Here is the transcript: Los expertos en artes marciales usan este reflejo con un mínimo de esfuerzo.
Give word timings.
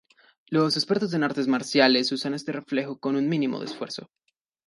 Los 0.47 0.77
expertos 0.77 1.13
en 1.13 1.23
artes 1.23 1.47
marciales 1.47 2.11
usan 2.11 2.33
este 2.33 2.51
reflejo 2.51 2.97
con 2.99 3.15
un 3.17 3.29
mínimo 3.29 3.59
de 3.59 3.65
esfuerzo. 3.65 4.09